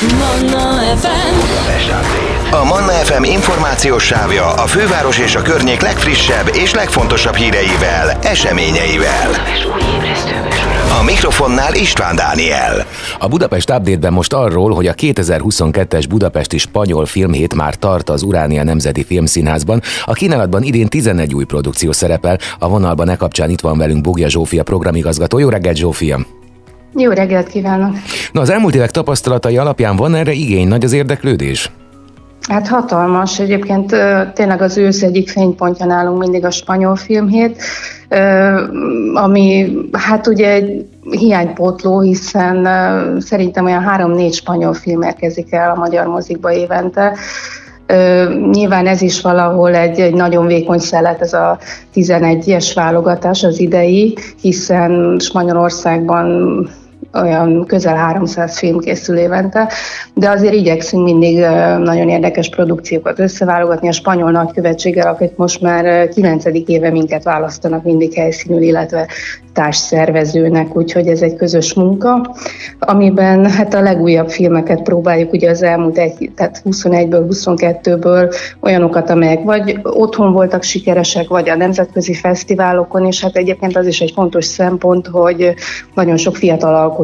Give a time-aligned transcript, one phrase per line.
[0.00, 1.34] Manna FM
[2.50, 9.30] A Manna FM információs sávja a főváros és a környék legfrissebb és legfontosabb híreivel, eseményeivel.
[11.00, 12.86] A mikrofonnál István Dániel.
[13.18, 18.64] A Budapest Update-ben most arról, hogy a 2022-es Budapesti Spanyol Filmhét már tart az Uránia
[18.64, 19.82] Nemzeti Filmszínházban.
[20.04, 22.38] A kínálatban idén 11 új produkció szerepel.
[22.58, 25.38] A vonalban e kapcsán itt van velünk Bogja Zsófia programigazgató.
[25.38, 26.18] Jó reggelt, Zsófia!
[26.94, 27.96] Jó reggelt kívánok!
[28.32, 31.70] Na, az elmúlt évek tapasztalatai alapján van erre igény, nagy az érdeklődés?
[32.48, 33.38] Hát hatalmas.
[33.38, 33.96] Egyébként
[34.34, 37.62] tényleg az ősz egyik fénypontja nálunk mindig a spanyol filmhét,
[39.14, 42.68] ami hát ugye egy hiánypótló, hiszen
[43.20, 47.16] szerintem olyan három-négy spanyol film érkezik el a magyar mozikba évente.
[48.50, 51.58] Nyilván ez is valahol egy, egy nagyon vékony szelet, ez a
[51.94, 56.68] 11-es válogatás az idei, hiszen Spanyolországban
[57.12, 59.68] olyan közel 300 film készül évente,
[60.14, 61.38] de azért igyekszünk mindig
[61.78, 63.88] nagyon érdekes produkciókat összeválogatni.
[63.88, 66.44] A spanyol nagykövetséggel, akik most már 9.
[66.66, 69.06] éve minket választanak mindig helyszínül, illetve
[69.52, 72.34] társszervezőnek, úgyhogy ez egy közös munka,
[72.78, 79.42] amiben hát a legújabb filmeket próbáljuk ugye az elmúlt egy, tehát 21-ből, 22-ből olyanokat, amelyek
[79.42, 84.44] vagy otthon voltak sikeresek, vagy a nemzetközi fesztiválokon, és hát egyébként az is egy fontos
[84.44, 85.54] szempont, hogy
[85.94, 86.99] nagyon sok fiatal alkotó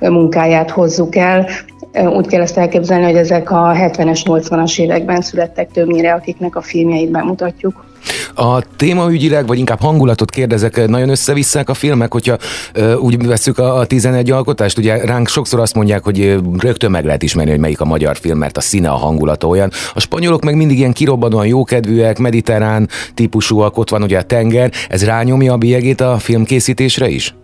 [0.00, 1.46] munkáját hozzuk el,
[1.92, 7.10] úgy kell ezt elképzelni, hogy ezek a 70-es, 80-as években születtek többnyire, akiknek a filmjeit
[7.10, 7.86] bemutatjuk.
[8.34, 12.36] A témaügyileg, vagy inkább hangulatot kérdezek, nagyon összevisszák a filmek, hogyha
[12.76, 17.04] uh, úgy veszük a, a 11 alkotást, ugye ránk sokszor azt mondják, hogy rögtön meg
[17.04, 19.70] lehet ismerni, hogy melyik a magyar film, mert a színe, a hangulata olyan.
[19.94, 25.04] A spanyolok meg mindig ilyen kirobbanóan jókedvűek, mediterrán típusúak, ott van ugye a tenger, ez
[25.04, 27.34] rányomja a bélyegét a filmkészítésre is?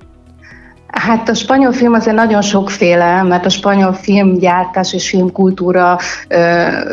[1.06, 6.36] Hát a spanyol film azért nagyon sokféle, mert a spanyol filmgyártás és filmkultúra ö,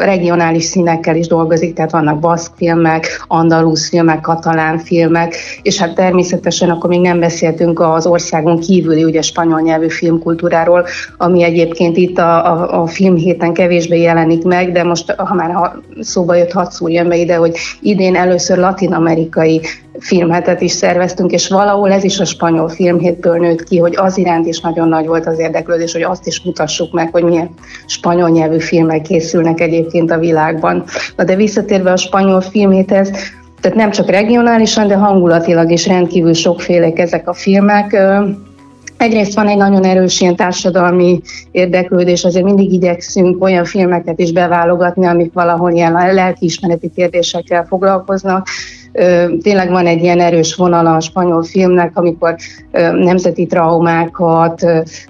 [0.03, 6.69] regionális színekkel is dolgozik, tehát vannak baszk filmek, andalusz filmek, katalán filmek, és hát természetesen
[6.69, 10.85] akkor még nem beszéltünk az országon kívüli ugye spanyol nyelvű filmkultúráról,
[11.17, 16.35] ami egyébként itt a, a, a filmhéten kevésbé jelenik meg, de most, ha már szóba
[16.35, 19.61] jött, hadd szúrjam be ide, hogy idén először latin-amerikai
[20.01, 24.47] filmhetet is szerveztünk, és valahol ez is a spanyol filmhétből nőtt ki, hogy az iránt
[24.47, 27.49] is nagyon nagy volt az érdeklődés, hogy azt is mutassuk meg, hogy milyen
[27.85, 30.83] spanyol nyelvű filmek készülnek egyébként a világban.
[31.15, 33.11] Na de visszatérve a spanyol filmhéthez,
[33.61, 37.97] tehát nem csak regionálisan, de hangulatilag is rendkívül sokfélek ezek a filmek.
[38.97, 45.05] Egyrészt van egy nagyon erős ilyen társadalmi érdeklődés, azért mindig igyekszünk olyan filmeket is beválogatni,
[45.05, 48.47] amik valahol ilyen lelkiismereti kérdésekkel foglalkoznak,
[49.41, 52.35] Tényleg van egy ilyen erős vonala a spanyol filmnek, amikor
[52.93, 54.65] nemzeti traumákat,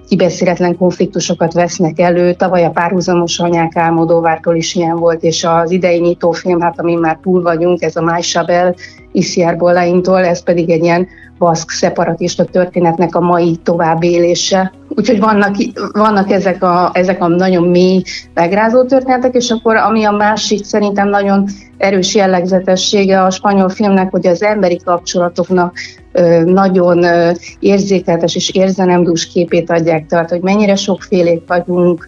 [0.08, 2.34] kibeszéletlen konfliktusokat vesznek elő.
[2.34, 7.20] Tavaly a párhuzamos anyák álmodóvártól is ilyen volt, és az idei nyitófilm, hát amin már
[7.22, 8.76] túl vagyunk, ez a Maisabel
[9.12, 11.08] Isier Bolaintól, ez pedig egy ilyen
[11.42, 14.74] baszk szeparatista történetnek a mai továbbélése.
[14.90, 15.56] Úgyhogy vannak,
[15.92, 18.02] vannak ezek, a, ezek a nagyon mély,
[18.34, 21.48] megrázó történetek, és akkor ami a másik szerintem nagyon
[21.78, 25.76] erős jellegzetessége a spanyol filmnek, hogy az emberi kapcsolatoknak
[26.46, 27.06] nagyon
[27.60, 32.08] érzékeltes és érzelemdús képét adják, tehát hogy mennyire sokfélék vagyunk,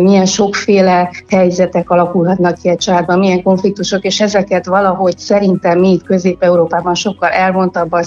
[0.00, 6.94] milyen sokféle helyzetek alakulhatnak ki egy családban, milyen konfliktusok, és ezeket valahogy szerintem mi Közép-Európában
[6.94, 8.02] sokkal elvontabban,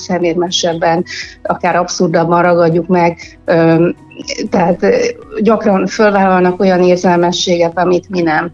[0.55, 1.05] szemérmesebben,
[1.43, 3.39] akár abszurdabban ragadjuk meg,
[4.49, 4.85] tehát
[5.41, 8.51] gyakran fölvállalnak olyan érzelmességet, amit mi nem.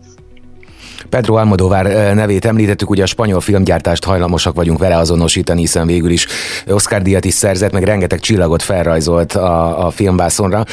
[1.10, 6.28] Pedro Almodóvár nevét említettük, ugye a spanyol filmgyártást hajlamosak vagyunk vele azonosítani, hiszen végül is
[6.68, 10.64] Oscar díjat is szerzett, meg rengeteg csillagot felrajzolt a, a filmvászonra.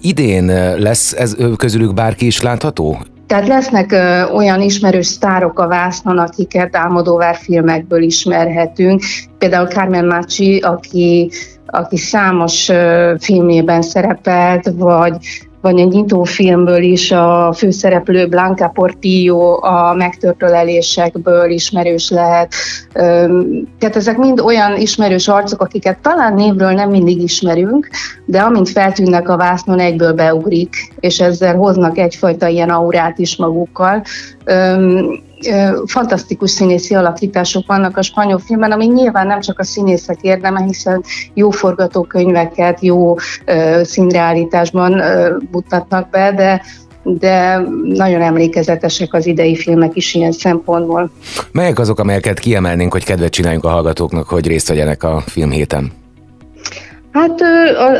[0.00, 0.44] Idén
[0.78, 2.98] lesz ez közülük bárki is látható?
[3.26, 9.02] Tehát lesznek ö, olyan ismerős sztárok a vásznon, akiket Álmodóvár filmekből ismerhetünk.
[9.38, 11.30] Például Carmen Machi, aki
[11.66, 12.70] aki számos
[13.18, 15.16] filmében szerepelt, vagy
[15.64, 22.54] vagy egy nyitófilmből is a főszereplő Blanca Portillo a megtörtölelésekből ismerős lehet.
[23.78, 27.88] Tehát ezek mind olyan ismerős arcok, akiket talán névről nem mindig ismerünk,
[28.24, 34.02] de amint feltűnnek a vásznon, egyből beugrik, és ezzel hoznak egyfajta ilyen aurát is magukkal
[35.86, 41.04] fantasztikus színészi alakítások vannak a spanyol filmben, ami nyilván nem csak a színészek érdeme, hiszen
[41.34, 43.16] jó forgatókönyveket, jó
[43.82, 45.02] színreállításban
[45.50, 46.62] mutatnak be, de
[47.06, 51.10] de nagyon emlékezetesek az idei filmek is ilyen szempontból.
[51.52, 55.92] Melyek azok, amelyeket kiemelnénk, hogy kedvet csináljunk a hallgatóknak, hogy részt vegyenek a filmhéten?
[57.12, 57.40] Hát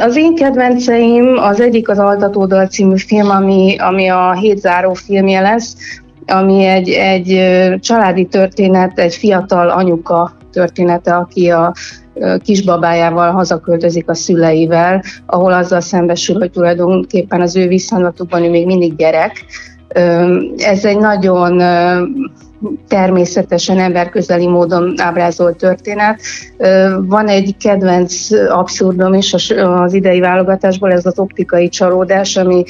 [0.00, 5.76] az én kedvenceim, az egyik az Altatódal című film, ami, ami a hétzáró filmje lesz,
[6.26, 7.41] ami egy, egy
[7.81, 11.73] családi történet, egy fiatal anyuka története, aki a
[12.44, 18.97] kisbabájával hazaköltözik a szüleivel, ahol azzal szembesül, hogy tulajdonképpen az ő viszonylatukban ő még mindig
[18.97, 19.44] gyerek.
[20.56, 21.62] Ez egy nagyon
[22.88, 26.20] természetesen emberközeli módon ábrázolt történet.
[27.00, 32.65] Van egy kedvenc abszurdum is az idei válogatásból, ez az optikai csalódás, ami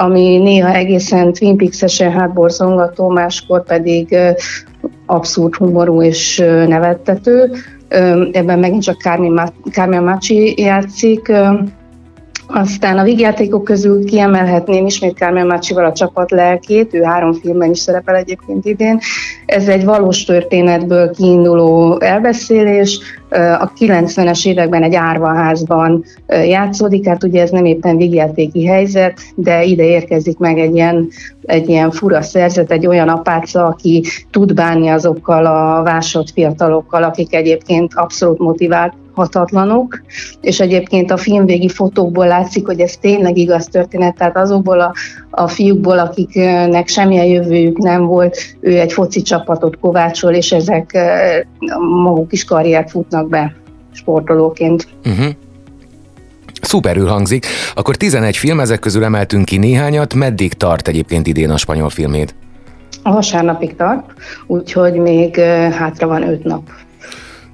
[0.00, 4.16] ami néha egészen Twin Peaks-esen hátborzongató, máskor pedig
[5.06, 6.36] abszurd humorú és
[6.66, 7.50] nevettető.
[8.32, 9.00] Ebben megint csak
[9.70, 11.32] Carmen Machi játszik,
[12.52, 17.78] aztán a vígjátékok közül kiemelhetném ismét Kármel Mácsival a csapat lelkét, ő három filmben is
[17.78, 18.98] szerepel egyébként idén.
[19.46, 23.00] Ez egy valós történetből kiinduló elbeszélés,
[23.58, 29.84] a 90-es években egy árvaházban játszódik, hát ugye ez nem éppen vígjátéki helyzet, de ide
[29.84, 31.08] érkezik meg egy ilyen,
[31.42, 37.34] egy ilyen fura szerzet, egy olyan apáca, aki tud bánni azokkal a vásott fiatalokkal, akik
[37.34, 40.02] egyébként abszolút motivált hatatlanok,
[40.40, 44.94] és egyébként a filmvégi fotókból látszik, hogy ez tényleg igaz történet, tehát azokból a,
[45.30, 50.98] a fiúkból, akiknek semmilyen jövőjük nem volt, ő egy foci csapatot kovácsol, és ezek
[52.02, 53.54] maguk is karriert futnak be
[53.92, 54.88] sportolóként.
[55.04, 55.26] Uh-huh.
[56.60, 57.46] Szuperül hangzik.
[57.74, 60.14] Akkor 11 film, ezek közül emeltünk ki néhányat.
[60.14, 62.34] Meddig tart egyébként idén a spanyol filmét?
[63.02, 64.04] A vasárnapig tart,
[64.46, 65.40] úgyhogy még
[65.70, 66.62] hátra van 5 nap.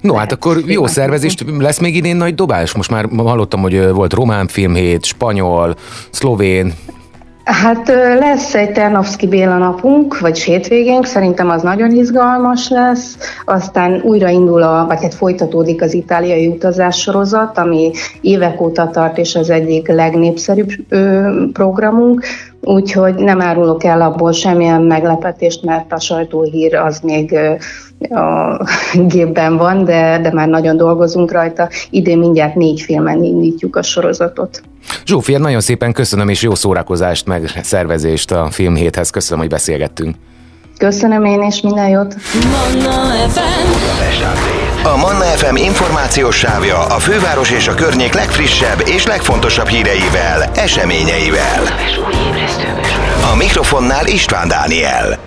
[0.01, 2.75] No, hát akkor jó szervezést, lesz még idén nagy dobás?
[2.75, 5.75] Most már hallottam, hogy volt román filmhét, spanyol,
[6.09, 6.73] szlovén,
[7.47, 7.87] Hát
[8.19, 13.17] lesz egy Ternovszki Béla napunk, vagy hétvégénk, szerintem az nagyon izgalmas lesz.
[13.45, 17.91] Aztán újraindul, a, vagy hát folytatódik az itáliai utazás sorozat, ami
[18.21, 20.69] évek óta tart, és az egyik legnépszerűbb
[21.53, 22.25] programunk.
[22.67, 27.35] Úgyhogy nem árulok el abból semmilyen meglepetést, mert a sajtóhír az még
[28.09, 28.63] a
[29.13, 31.69] gépben van, de, de már nagyon dolgozunk rajta.
[31.89, 34.61] Idén mindjárt négy filmen indítjuk a sorozatot.
[35.05, 39.09] Zsófia, nagyon szépen köszönöm, és jó szórakozást, meg szervezést a filmhéthez.
[39.09, 40.15] Köszönöm, hogy beszélgettünk.
[40.77, 42.15] Köszönöm én is, minden jót!
[42.51, 43.95] Manna FM.
[44.87, 51.61] A Manna FM információs sávja a főváros és a környék legfrissebb és legfontosabb híreivel, eseményeivel.
[53.31, 55.17] A mikrofonnál István Dániel.